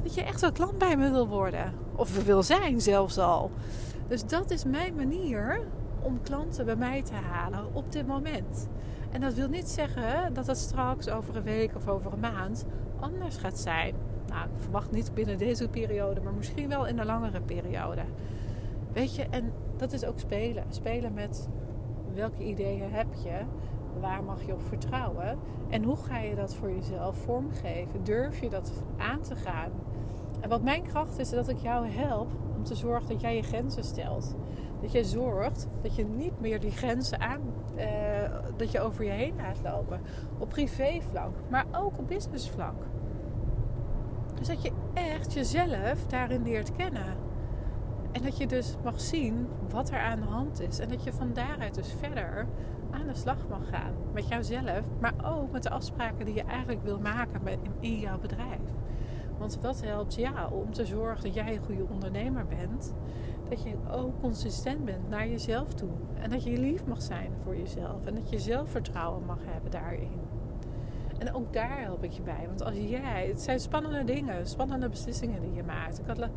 dat 0.03 0.13
je 0.13 0.23
echt 0.23 0.41
wel 0.41 0.51
klant 0.51 0.77
bij 0.77 0.97
me 0.97 1.11
wil 1.11 1.27
worden. 1.27 1.73
Of 1.95 2.23
wil 2.23 2.43
zijn 2.43 2.81
zelfs 2.81 3.17
al. 3.17 3.51
Dus 4.07 4.25
dat 4.25 4.51
is 4.51 4.65
mijn 4.65 4.95
manier 4.95 5.67
om 6.01 6.21
klanten 6.21 6.65
bij 6.65 6.75
mij 6.75 7.03
te 7.03 7.13
halen 7.13 7.73
op 7.73 7.91
dit 7.91 8.07
moment. 8.07 8.67
En 9.13 9.21
dat 9.21 9.33
wil 9.33 9.47
niet 9.47 9.69
zeggen 9.69 10.33
dat 10.33 10.45
dat 10.45 10.57
straks 10.57 11.09
over 11.09 11.35
een 11.35 11.43
week 11.43 11.75
of 11.75 11.87
over 11.87 12.13
een 12.13 12.19
maand 12.19 12.65
anders 12.99 13.37
gaat 13.37 13.59
zijn. 13.59 13.95
Nou, 14.27 14.47
verwacht 14.55 14.91
niet 14.91 15.13
binnen 15.13 15.37
deze 15.37 15.69
periode, 15.69 16.21
maar 16.21 16.33
misschien 16.33 16.69
wel 16.69 16.87
in 16.87 16.99
een 16.99 17.05
langere 17.05 17.41
periode. 17.41 18.01
Weet 18.93 19.15
je, 19.15 19.25
en 19.29 19.51
dat 19.77 19.93
is 19.93 20.05
ook 20.05 20.19
spelen. 20.19 20.63
Spelen 20.69 21.13
met 21.13 21.49
welke 22.13 22.43
ideeën 22.43 22.91
heb 22.91 23.07
je? 23.23 23.39
Waar 23.99 24.23
mag 24.23 24.45
je 24.45 24.53
op 24.53 24.61
vertrouwen? 24.67 25.39
En 25.69 25.83
hoe 25.83 25.97
ga 25.97 26.19
je 26.19 26.35
dat 26.35 26.55
voor 26.55 26.71
jezelf 26.71 27.17
vormgeven? 27.17 28.03
Durf 28.03 28.39
je 28.39 28.49
dat 28.49 28.71
aan 28.97 29.21
te 29.21 29.35
gaan? 29.35 29.71
En 30.39 30.49
wat 30.49 30.63
mijn 30.63 30.83
kracht 30.83 31.19
is, 31.19 31.29
dat 31.29 31.49
ik 31.49 31.57
jou 31.57 31.87
help 31.87 32.31
om 32.55 32.63
te 32.63 32.75
zorgen 32.75 33.09
dat 33.09 33.21
jij 33.21 33.35
je 33.35 33.43
grenzen 33.43 33.83
stelt. 33.83 34.35
Dat 34.83 34.91
je 34.91 35.03
zorgt 35.03 35.67
dat 35.81 35.95
je 35.95 36.05
niet 36.05 36.39
meer 36.39 36.59
die 36.59 36.71
grenzen 36.71 37.19
aan, 37.19 37.41
uh, 37.75 37.83
dat 38.57 38.71
je 38.71 38.81
over 38.81 39.03
je 39.03 39.11
heen 39.11 39.35
laat 39.35 39.57
lopen. 39.63 40.01
Op 40.37 40.49
privévlak, 40.49 41.31
maar 41.49 41.65
ook 41.71 41.97
op 41.97 42.07
businessvlak. 42.07 42.85
Dus 44.35 44.47
dat 44.47 44.61
je 44.61 44.71
echt 44.93 45.33
jezelf 45.33 46.05
daarin 46.07 46.43
leert 46.43 46.75
kennen. 46.75 47.15
En 48.11 48.21
dat 48.21 48.37
je 48.37 48.47
dus 48.47 48.75
mag 48.83 49.01
zien 49.01 49.47
wat 49.69 49.89
er 49.89 49.99
aan 49.99 50.19
de 50.19 50.25
hand 50.25 50.61
is. 50.61 50.79
En 50.79 50.89
dat 50.89 51.03
je 51.03 51.13
van 51.13 51.33
daaruit 51.33 51.75
dus 51.75 51.95
verder 51.99 52.47
aan 52.91 53.07
de 53.07 53.15
slag 53.15 53.47
mag 53.49 53.69
gaan. 53.69 53.93
Met 54.13 54.27
jouzelf, 54.27 54.81
maar 54.99 55.13
ook 55.25 55.51
met 55.51 55.63
de 55.63 55.69
afspraken 55.69 56.25
die 56.25 56.35
je 56.35 56.43
eigenlijk 56.43 56.83
wil 56.83 56.99
maken 56.99 57.41
in 57.79 57.99
jouw 57.99 58.19
bedrijf. 58.19 58.61
Want 59.37 59.59
wat 59.61 59.81
helpt 59.81 60.15
jou 60.15 60.53
om 60.53 60.71
te 60.71 60.85
zorgen 60.85 61.23
dat 61.23 61.33
jij 61.33 61.55
een 61.55 61.63
goede 61.63 61.87
ondernemer 61.89 62.45
bent? 62.45 62.93
Dat 63.49 63.63
je 63.63 63.75
ook 63.91 64.21
consistent 64.21 64.85
bent 64.85 65.09
naar 65.09 65.27
jezelf 65.27 65.73
toe. 65.73 65.89
En 66.19 66.29
dat 66.29 66.43
je 66.43 66.57
lief 66.57 66.85
mag 66.85 67.01
zijn 67.01 67.31
voor 67.43 67.57
jezelf. 67.57 68.05
En 68.05 68.15
dat 68.15 68.29
je 68.29 68.39
zelfvertrouwen 68.39 69.25
mag 69.25 69.39
hebben 69.45 69.71
daarin. 69.71 70.21
En 71.17 71.33
ook 71.33 71.53
daar 71.53 71.81
help 71.81 72.03
ik 72.03 72.11
je 72.11 72.21
bij. 72.21 72.43
Want 72.47 72.63
als 72.63 72.75
jij, 72.75 73.27
het 73.27 73.41
zijn 73.41 73.59
spannende 73.59 74.03
dingen, 74.03 74.47
spannende 74.47 74.89
beslissingen 74.89 75.41
die 75.41 75.53
je 75.53 75.63
maakt. 75.63 75.99
Ik 75.99 76.05
had 76.05 76.29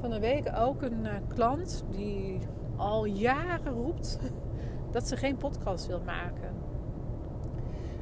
van 0.00 0.12
een 0.12 0.20
week 0.20 0.52
ook 0.58 0.82
een 0.82 1.04
uh, 1.04 1.12
klant 1.34 1.84
die 1.90 2.38
al 2.76 3.04
jaren 3.04 3.72
roept 3.72 4.18
dat 4.90 5.08
ze 5.08 5.16
geen 5.16 5.36
podcast 5.36 5.86
wil 5.86 6.00
maken. 6.04 6.54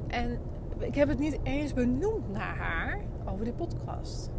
En 0.06 0.38
ik 0.78 0.94
heb 0.94 1.08
het 1.08 1.18
niet 1.18 1.38
eens 1.42 1.72
benoemd 1.72 2.32
naar 2.32 2.56
haar 2.56 3.00
over 3.28 3.44
die 3.44 3.54
podcast. 3.54 4.30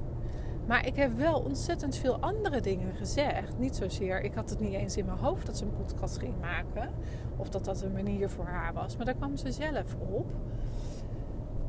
Maar 0.67 0.86
ik 0.86 0.95
heb 0.95 1.17
wel 1.17 1.39
ontzettend 1.39 1.95
veel 1.95 2.19
andere 2.19 2.62
dingen 2.62 2.95
gezegd. 2.95 3.57
Niet 3.57 3.75
zozeer, 3.75 4.21
ik 4.21 4.33
had 4.33 4.50
het 4.50 4.59
niet 4.59 4.74
eens 4.74 4.97
in 4.97 5.05
mijn 5.05 5.17
hoofd 5.17 5.45
dat 5.45 5.57
ze 5.57 5.63
een 5.63 5.75
podcast 5.75 6.17
ging 6.17 6.39
maken. 6.39 6.89
Of 7.38 7.50
dat 7.50 7.65
dat 7.65 7.81
een 7.81 7.91
manier 7.91 8.29
voor 8.29 8.45
haar 8.45 8.74
was. 8.74 8.97
Maar 8.97 9.05
daar 9.05 9.15
kwam 9.15 9.38
ze 9.38 9.51
zelf 9.51 9.95
op. 10.09 10.31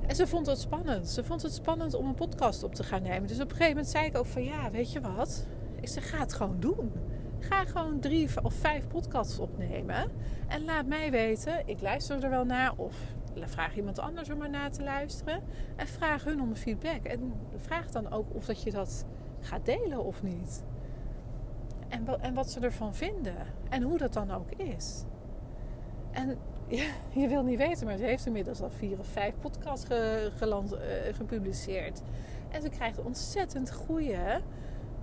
En 0.07 0.17
ze 0.17 0.27
vond 0.27 0.47
het 0.47 0.59
spannend. 0.59 1.09
Ze 1.09 1.25
vond 1.25 1.43
het 1.43 1.53
spannend 1.53 1.95
om 1.95 2.07
een 2.07 2.15
podcast 2.15 2.63
op 2.63 2.75
te 2.75 2.83
gaan 2.83 3.03
nemen. 3.03 3.29
Dus 3.29 3.41
op 3.41 3.51
een 3.51 3.57
gegeven 3.57 3.75
moment 3.75 3.89
zei 3.89 4.07
ik 4.07 4.17
ook 4.17 4.27
van 4.27 4.45
ja, 4.45 4.71
weet 4.71 4.93
je 4.93 5.01
wat? 5.01 5.47
Ik 5.81 5.89
zeg, 5.89 6.11
ga 6.11 6.19
het 6.19 6.33
gewoon 6.33 6.61
doen. 6.61 6.93
Ga 7.39 7.65
gewoon 7.65 8.01
drie 8.01 8.29
of 8.43 8.55
vijf 8.55 8.87
podcasts 8.87 9.39
opnemen. 9.39 10.11
En 10.49 10.65
laat 10.65 10.87
mij 10.87 11.11
weten. 11.11 11.63
Ik 11.65 11.81
luister 11.81 12.25
er 12.25 12.31
wel 12.31 12.45
naar. 12.45 12.73
Of 12.77 12.97
vraag 13.47 13.77
iemand 13.77 13.99
anders 13.99 14.31
om 14.31 14.43
er 14.43 14.51
naar 14.51 14.71
te 14.71 14.83
luisteren. 14.83 15.43
En 15.77 15.87
vraag 15.87 16.25
hun 16.25 16.41
om 16.41 16.55
feedback. 16.55 17.05
En 17.05 17.33
vraag 17.57 17.91
dan 17.91 18.11
ook 18.11 18.35
of 18.35 18.45
dat 18.45 18.63
je 18.63 18.71
dat 18.71 19.07
gaat 19.41 19.65
delen 19.65 20.05
of 20.05 20.23
niet. 20.23 20.65
En, 21.89 22.21
en 22.21 22.35
wat 22.35 22.51
ze 22.51 22.61
ervan 22.61 22.95
vinden. 22.95 23.37
En 23.69 23.83
hoe 23.83 23.99
dat 23.99 24.13
dan 24.13 24.31
ook 24.31 24.51
is. 24.51 25.05
En 26.11 26.39
ja, 26.69 26.91
je 27.13 27.29
wil 27.29 27.43
niet 27.43 27.59
weten, 27.59 27.87
maar 27.87 27.97
ze 27.97 28.05
heeft 28.05 28.27
inmiddels 28.27 28.61
al 28.61 28.71
vier 28.71 28.99
of 28.99 29.07
vijf 29.07 29.35
podcasts 29.41 29.87
ge, 29.87 30.31
geland, 30.37 30.73
uh, 30.73 30.81
gepubliceerd. 31.13 32.03
En 32.49 32.63
ze 32.63 32.69
krijgt 32.69 32.99
ontzettend 32.99 33.73
goede 33.73 34.41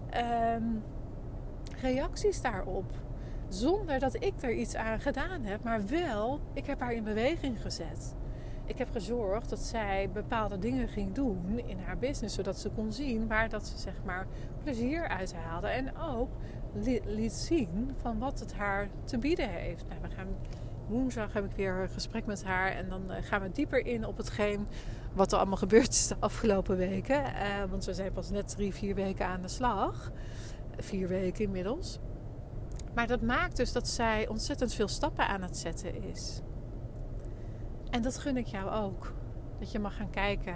ehm, 0.10 0.64
reacties 1.82 2.42
daarop. 2.42 2.92
Zonder 3.48 4.00
dat 4.00 4.16
ik 4.24 4.34
er 4.42 4.54
iets 4.54 4.76
aan 4.76 5.00
gedaan 5.00 5.44
heb, 5.44 5.64
maar 5.64 5.88
wel, 5.88 6.40
ik 6.54 6.66
heb 6.66 6.80
haar 6.80 6.94
in 6.94 7.04
beweging 7.04 7.62
gezet. 7.62 8.16
Ik 8.66 8.78
heb 8.78 8.90
gezorgd 8.92 9.50
dat 9.50 9.60
zij 9.60 10.10
bepaalde 10.14 10.60
dingen 10.60 10.88
ging 10.88 11.14
doen 11.14 11.62
in 11.66 11.80
haar 11.80 11.98
business, 11.98 12.36
zodat 12.36 12.60
ze 12.60 12.70
kon 12.70 12.92
zien 12.92 13.28
waar 13.28 13.50
dat 13.50 13.68
ze 13.68 13.78
zeg 13.78 13.94
maar 14.06 14.28
plezier 14.64 15.08
uit 15.08 15.34
haalde. 15.34 15.68
En 15.68 15.98
ook 15.98 16.30
liet 17.06 17.34
zien 17.34 17.92
van 18.02 18.20
wat 18.20 18.40
het 18.40 18.54
haar 18.54 18.90
te 19.04 19.18
bieden 19.18 19.50
heeft. 19.50 19.86
Nou, 19.88 20.02
we 20.02 20.10
gaan 20.16 20.28
woensdag 20.88 21.34
heb 21.34 21.46
ik 21.46 21.56
weer 21.56 21.74
een 21.74 21.90
gesprek 21.90 22.26
met 22.26 22.44
haar. 22.44 22.72
En 22.72 22.90
dan 22.90 23.12
eh, 23.12 23.24
gaan 23.24 23.42
we 23.42 23.52
dieper 23.52 23.86
in 23.86 24.06
op 24.06 24.18
hetgeen 24.18 24.68
wat 25.14 25.32
er 25.32 25.38
allemaal 25.38 25.58
gebeurd 25.58 25.90
is 25.90 26.08
de 26.08 26.16
afgelopen 26.20 26.78
weken. 26.78 27.24
Uh, 27.24 27.64
want 27.70 27.86
we 27.86 27.94
zijn 27.94 28.12
pas 28.12 28.30
net 28.30 28.48
drie, 28.48 28.74
vier 28.74 28.96
weken 28.96 29.28
aan 29.28 29.42
de 29.42 29.48
slag. 29.48 30.12
Vier 30.78 31.08
weken 31.08 31.44
inmiddels. 31.44 32.00
Maar 32.94 33.08
dat 33.08 33.22
maakt 33.22 33.58
dus 33.58 33.72
dat 33.72 33.88
zij 33.88 34.28
ontzettend 34.28 34.74
veel 34.74 34.88
stappen 34.88 35.28
aan 35.28 35.42
het 35.42 35.58
zetten 35.58 36.04
is. 36.04 36.42
En 37.96 38.02
dat 38.02 38.18
gun 38.18 38.38
ik 38.38 38.48
jou 38.48 38.70
ook. 38.72 39.14
Dat 39.60 39.72
je 39.72 39.80
mag 39.80 39.96
gaan 39.96 40.10
kijken 40.10 40.56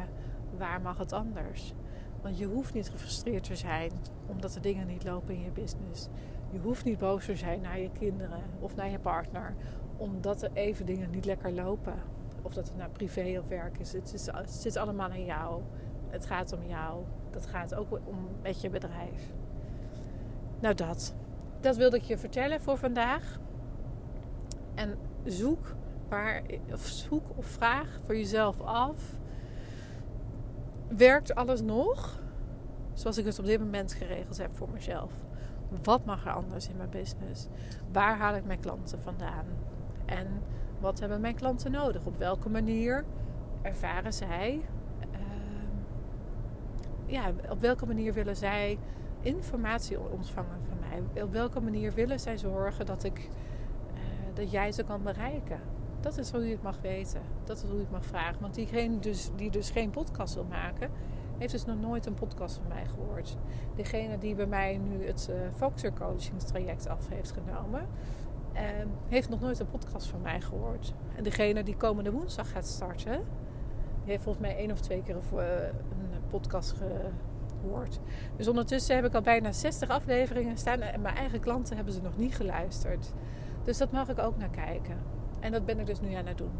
waar 0.57 0.81
mag 0.81 0.97
het 0.97 1.13
anders. 1.13 1.73
Want 2.21 2.37
je 2.37 2.45
hoeft 2.45 2.73
niet 2.73 2.89
gefrustreerd 2.89 3.43
te 3.43 3.55
zijn 3.55 3.91
omdat 4.25 4.53
de 4.53 4.59
dingen 4.59 4.87
niet 4.87 5.03
lopen 5.03 5.33
in 5.33 5.41
je 5.41 5.51
business. 5.51 6.07
Je 6.49 6.59
hoeft 6.59 6.83
niet 6.85 6.97
boos 6.97 7.25
te 7.25 7.35
zijn 7.35 7.61
naar 7.61 7.79
je 7.79 7.89
kinderen 7.99 8.43
of 8.59 8.75
naar 8.75 8.89
je 8.89 8.99
partner 8.99 9.55
omdat 9.97 10.41
er 10.41 10.49
even 10.53 10.85
dingen 10.85 11.09
niet 11.09 11.25
lekker 11.25 11.51
lopen. 11.51 11.93
Of 12.41 12.53
dat 12.53 12.67
het 12.67 12.77
nou 12.77 12.89
privé 12.89 13.39
of 13.39 13.47
werk 13.47 13.79
is. 13.79 13.93
Het, 13.93 14.13
is, 14.13 14.25
het 14.25 14.51
zit 14.51 14.77
allemaal 14.77 15.09
aan 15.09 15.25
jou. 15.25 15.61
Het 16.09 16.25
gaat 16.25 16.53
om 16.53 16.63
jou. 16.67 17.03
Dat 17.29 17.45
gaat 17.45 17.75
ook 17.75 17.91
om 17.91 18.27
met 18.41 18.61
je 18.61 18.69
bedrijf. 18.69 19.33
Nou 20.59 20.75
dat. 20.75 21.15
Dat 21.59 21.77
wilde 21.77 21.97
ik 21.97 22.03
je 22.03 22.17
vertellen 22.17 22.61
voor 22.61 22.77
vandaag. 22.77 23.39
En 24.75 24.97
zoek, 25.23 25.75
waar, 26.09 26.41
of 26.73 26.85
zoek 26.85 27.23
of 27.35 27.45
vraag 27.45 27.99
voor 28.03 28.15
jezelf 28.15 28.61
af. 28.61 29.17
Werkt 30.87 31.35
alles 31.35 31.61
nog 31.61 32.19
zoals 32.93 33.17
ik 33.17 33.25
het 33.25 33.39
op 33.39 33.45
dit 33.45 33.59
moment 33.59 33.93
geregeld 33.93 34.37
heb 34.37 34.55
voor 34.55 34.69
mezelf? 34.73 35.11
Wat 35.83 36.05
mag 36.05 36.25
er 36.25 36.31
anders 36.31 36.69
in 36.69 36.77
mijn 36.77 36.89
business? 36.89 37.47
Waar 37.91 38.17
haal 38.17 38.35
ik 38.35 38.45
mijn 38.45 38.59
klanten 38.59 39.01
vandaan? 39.01 39.45
En 40.05 40.27
wat 40.79 40.99
hebben 40.99 41.21
mijn 41.21 41.35
klanten 41.35 41.71
nodig? 41.71 42.05
Op 42.05 42.17
welke 42.17 42.49
manier 42.49 43.05
ervaren 43.61 44.13
zij? 44.13 44.61
Uh, 45.11 45.19
ja, 47.05 47.31
op 47.49 47.59
welke 47.59 47.85
manier 47.85 48.13
willen 48.13 48.35
zij 48.35 48.79
informatie 49.21 49.99
ontvangen 49.99 50.59
van 50.67 50.77
mij? 50.79 51.23
Op 51.23 51.31
welke 51.31 51.59
manier 51.59 51.93
willen 51.93 52.19
zij 52.19 52.37
zorgen 52.37 52.85
dat, 52.85 53.03
ik, 53.03 53.29
uh, 53.93 53.99
dat 54.33 54.51
jij 54.51 54.71
ze 54.71 54.83
kan 54.83 55.03
bereiken? 55.03 55.59
Dat 55.99 56.17
is 56.17 56.31
hoe 56.31 56.45
je 56.45 56.51
het 56.51 56.63
mag 56.63 56.81
weten. 56.81 57.21
Dat 57.43 57.57
is 57.57 57.63
hoe 57.63 57.73
je 57.73 57.79
het 57.79 57.91
mag 57.91 58.05
vragen. 58.05 58.41
Want 58.41 58.55
diegene 58.55 58.99
dus, 58.99 59.29
die 59.35 59.51
dus 59.51 59.69
geen 59.69 59.89
podcast 59.89 60.33
wil 60.33 60.45
maken, 60.49 60.89
heeft 61.37 61.51
dus 61.51 61.65
nog 61.65 61.79
nooit 61.81 62.05
een 62.05 62.13
podcast 62.13 62.55
van 62.55 62.67
mij 62.67 62.85
gehoord. 62.85 63.37
Degene 63.75 64.17
die 64.17 64.35
bij 64.35 64.45
mij 64.45 64.77
nu 64.77 65.05
het 65.05 65.29
uh, 65.31 65.35
Foxer 65.55 65.93
Coachingstraject 65.93 66.87
af 66.87 67.09
heeft 67.09 67.31
genomen, 67.31 67.87
Ehm, 68.53 68.87
heeft 69.07 69.29
nog 69.29 69.39
nooit 69.39 69.59
een 69.59 69.69
podcast 69.69 70.07
van 70.07 70.21
mij 70.21 70.41
gehoord. 70.41 70.93
En 71.15 71.23
degene 71.23 71.63
die 71.63 71.75
komende 71.77 72.11
woensdag 72.11 72.51
gaat 72.51 72.67
starten, 72.67 73.21
heeft 74.05 74.23
volgens 74.23 74.45
mij 74.45 74.57
één 74.57 74.71
of 74.71 74.79
twee 74.79 75.03
keer 75.03 75.15
eh, 75.15 75.63
een 75.63 76.27
podcast 76.29 76.75
gehoord. 77.61 77.99
Dus 78.35 78.47
ondertussen 78.47 78.95
heb 78.95 79.05
ik 79.05 79.13
al 79.13 79.21
bijna 79.21 79.51
60 79.51 79.89
afleveringen 79.89 80.57
staan 80.57 80.81
en 80.81 81.01
mijn 81.01 81.15
eigen 81.15 81.39
klanten 81.39 81.75
hebben 81.75 81.93
ze 81.93 82.01
nog 82.01 82.17
niet 82.17 82.35
geluisterd. 82.35 83.13
Dus 83.63 83.77
dat 83.77 83.91
mag 83.91 84.09
ik 84.09 84.19
ook 84.19 84.37
naar 84.37 84.49
kijken. 84.49 84.97
En 85.39 85.51
dat 85.51 85.65
ben 85.65 85.79
ik 85.79 85.85
dus 85.85 86.01
nu 86.01 86.13
aan 86.13 86.25
het 86.25 86.37
doen. 86.37 86.51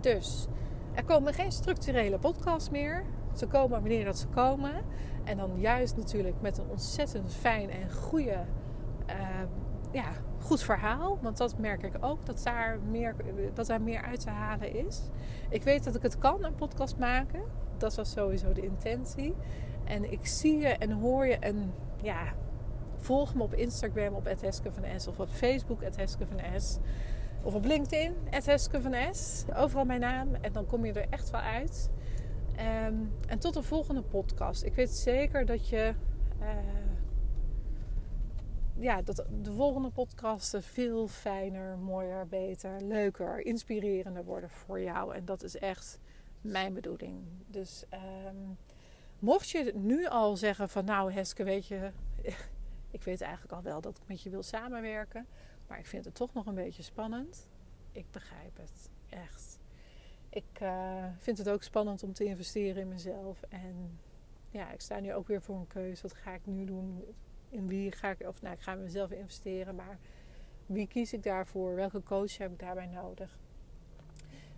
Dus 0.00 0.46
er 0.94 1.04
komen 1.04 1.34
geen 1.34 1.52
structurele 1.52 2.18
podcasts 2.18 2.70
meer. 2.70 3.04
Ze 3.34 3.46
komen 3.46 3.80
wanneer 3.80 4.04
dat 4.04 4.18
ze 4.18 4.26
komen. 4.26 4.72
En 5.24 5.36
dan 5.36 5.50
juist 5.56 5.96
natuurlijk 5.96 6.40
met 6.40 6.58
een 6.58 6.68
ontzettend 6.68 7.34
fijn 7.34 7.70
en 7.70 7.92
goede 7.92 8.44
ehm, 9.06 9.46
ja, 9.90 10.10
goed 10.40 10.62
verhaal. 10.62 11.18
Want 11.22 11.36
dat 11.36 11.58
merk 11.58 11.82
ik 11.82 11.94
ook, 12.00 12.26
dat 12.26 12.42
daar, 12.42 12.78
meer, 12.90 13.14
dat 13.54 13.66
daar 13.66 13.82
meer 13.82 14.02
uit 14.02 14.20
te 14.20 14.30
halen 14.30 14.86
is. 14.86 15.02
Ik 15.48 15.62
weet 15.62 15.84
dat 15.84 15.94
ik 15.94 16.02
het 16.02 16.18
kan, 16.18 16.44
een 16.44 16.54
podcast 16.54 16.98
maken. 16.98 17.42
Dat 17.76 17.94
was 17.94 18.10
sowieso 18.10 18.52
de 18.52 18.62
intentie. 18.62 19.34
En 19.84 20.12
ik 20.12 20.26
zie 20.26 20.58
je 20.58 20.68
en 20.68 20.90
hoor 20.90 21.26
je 21.26 21.38
en 21.38 21.72
ja, 22.02 22.34
volg 22.96 23.34
me 23.34 23.42
op 23.42 23.54
Instagram 23.54 24.14
op 24.14 24.24
Heske 24.24 24.72
van 24.72 25.00
S 25.00 25.06
of 25.06 25.20
op 25.20 25.28
Facebook 25.28 25.82
Heske 25.96 26.26
van 26.26 26.60
S. 26.60 26.78
Of 27.46 27.54
op 27.54 27.64
LinkedIn, 27.64 28.14
Heske 28.30 28.80
van 28.82 29.14
S. 29.14 29.44
Overal 29.54 29.84
mijn 29.84 30.00
naam 30.00 30.34
en 30.34 30.52
dan 30.52 30.66
kom 30.66 30.84
je 30.84 30.92
er 30.92 31.08
echt 31.10 31.30
wel 31.30 31.40
uit. 31.40 31.90
Ehm, 32.56 32.94
en 33.28 33.38
tot 33.38 33.54
de 33.54 33.62
volgende 33.62 34.02
podcast. 34.02 34.62
Ik 34.62 34.74
weet 34.74 34.90
zeker 34.90 35.46
dat 35.46 35.68
je... 35.68 35.94
Uh, 36.40 36.48
ja, 38.78 39.02
dat 39.02 39.24
de 39.42 39.52
volgende 39.52 39.90
podcasten 39.90 40.62
veel 40.62 41.08
fijner, 41.08 41.78
mooier, 41.78 42.26
beter, 42.26 42.80
leuker, 42.80 43.46
inspirerender 43.46 44.24
worden 44.24 44.50
voor 44.50 44.80
jou. 44.80 45.14
En 45.14 45.24
dat 45.24 45.42
is 45.42 45.56
echt 45.58 46.00
mijn 46.40 46.74
bedoeling. 46.74 47.16
Dus 47.46 47.84
ehm, 47.88 48.36
mocht 49.18 49.50
je 49.50 49.72
nu 49.74 50.06
al 50.06 50.36
zeggen 50.36 50.68
van 50.68 50.84
nou 50.84 51.12
Heske, 51.12 51.44
weet 51.44 51.66
je, 51.66 51.90
ik 52.90 53.02
weet 53.02 53.20
eigenlijk 53.20 53.52
al 53.52 53.62
wel 53.62 53.80
dat 53.80 53.96
ik 53.96 54.08
met 54.08 54.22
je 54.22 54.30
wil 54.30 54.42
samenwerken. 54.42 55.26
Maar 55.68 55.78
ik 55.78 55.86
vind 55.86 56.04
het 56.04 56.14
toch 56.14 56.32
nog 56.32 56.46
een 56.46 56.54
beetje 56.54 56.82
spannend. 56.82 57.48
Ik 57.92 58.10
begrijp 58.10 58.56
het, 58.56 58.90
echt. 59.08 59.58
Ik 60.28 60.60
uh, 60.62 61.04
vind 61.18 61.38
het 61.38 61.48
ook 61.48 61.62
spannend 61.62 62.02
om 62.02 62.12
te 62.12 62.24
investeren 62.24 62.82
in 62.82 62.88
mezelf. 62.88 63.42
En 63.48 63.98
ja, 64.50 64.70
ik 64.70 64.80
sta 64.80 65.00
nu 65.00 65.14
ook 65.14 65.26
weer 65.26 65.42
voor 65.42 65.56
een 65.56 65.66
keuze. 65.66 66.02
Wat 66.02 66.12
ga 66.12 66.34
ik 66.34 66.46
nu 66.46 66.64
doen? 66.64 67.04
in 67.48 67.68
wie 67.68 67.92
ga 67.92 68.10
ik, 68.10 68.28
of 68.28 68.42
nou, 68.42 68.54
ik 68.54 68.60
ga 68.60 68.74
mezelf 68.74 69.10
investeren, 69.10 69.74
maar 69.74 69.98
wie 70.66 70.86
kies 70.86 71.12
ik 71.12 71.22
daarvoor? 71.22 71.74
Welke 71.74 72.02
coach 72.02 72.38
heb 72.38 72.52
ik 72.52 72.58
daarbij 72.58 72.86
nodig? 72.86 73.38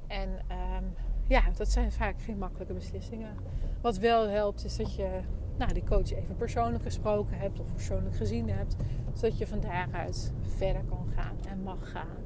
En 0.06 0.40
ehm, 0.48 0.84
ja, 1.28 1.42
dat 1.56 1.68
zijn 1.68 1.92
vaak 1.92 2.20
geen 2.22 2.38
makkelijke 2.38 2.74
beslissingen. 2.74 3.36
Wat 3.80 3.96
wel 3.96 4.28
helpt, 4.28 4.64
is 4.64 4.76
dat 4.76 4.94
je 4.94 5.20
nou, 5.58 5.72
die 5.72 5.84
coach 5.84 6.12
even 6.12 6.36
persoonlijk 6.36 6.82
gesproken 6.82 7.38
hebt 7.38 7.60
of 7.60 7.72
persoonlijk 7.72 8.16
gezien 8.16 8.50
hebt, 8.50 8.76
zodat 9.14 9.38
je 9.38 9.46
van 9.46 9.60
daaruit 9.60 10.32
verder 10.56 10.84
kan 10.84 11.06
gaan 11.16 11.36
en 11.48 11.62
mag 11.62 11.90
gaan. 11.90 12.16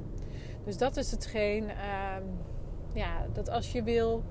Dus 0.63 0.77
dat 0.77 0.97
is 0.97 1.11
hetgeen, 1.11 1.63
um, 1.63 2.23
ja, 2.93 3.25
dat 3.33 3.49
als 3.49 3.71
je 3.71 3.83
wil 3.83 4.23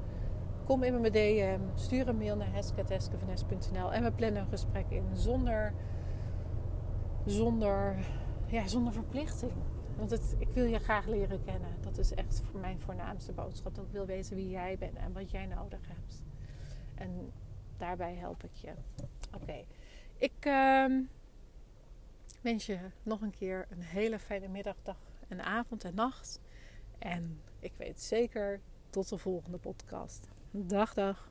kom 0.65 0.83
in 0.83 1.01
mijn 1.01 1.13
DM, 1.13 1.61
stuur 1.75 2.09
een 2.09 2.17
mail 2.17 2.37
naar 2.37 2.53
heske.heskevanes.nl 2.53 3.93
en 3.93 4.03
we 4.03 4.13
plannen 4.13 4.43
een 4.43 4.49
gesprek 4.49 4.87
in 4.89 5.05
zonder, 5.13 5.73
zonder, 7.27 7.97
ja, 8.47 8.67
zonder 8.69 8.93
verplichting. 8.93 9.53
Want 9.97 10.11
het, 10.11 10.37
ik 10.39 10.49
wil 10.49 10.65
je 10.65 10.79
graag 10.79 11.07
leren 11.07 11.45
kennen. 11.45 11.71
Dat 11.81 11.99
is 11.99 12.15
echt 12.15 12.43
voor 12.51 12.61
mijn 12.61 12.81
voornaamste 12.81 13.33
boodschap. 13.33 13.75
Dat 13.75 13.85
ik 13.85 13.93
wil 13.93 14.07
weten 14.07 14.37
wie 14.37 14.51
jij 14.51 14.79
bent 14.79 14.97
en 14.97 15.13
wat 15.13 15.31
jij 15.31 15.47
nodig 15.47 15.81
hebt. 15.89 16.23
En 16.95 17.33
daarbij 17.77 18.15
help 18.15 18.45
ik 18.45 18.55
je. 18.55 18.73
Oké, 19.35 19.65
ik 20.17 20.33
ehm, 20.41 21.01
wens 22.41 22.67
je 22.67 22.79
nog 23.03 23.21
een 23.21 23.31
keer 23.31 23.67
een 23.71 23.83
hele 23.83 24.19
fijne 24.19 24.49
middag, 24.49 24.77
dag 24.83 24.99
en 25.29 25.45
avond 25.45 25.85
en 25.85 25.95
nacht. 25.95 26.41
En 26.99 27.41
ik 27.59 27.73
weet 27.77 28.01
zeker 28.01 28.61
tot 28.91 29.09
de 29.09 29.19
volgende 29.19 29.59
podcast. 29.59 30.29
Dag, 30.51 30.95
dag. 30.95 31.31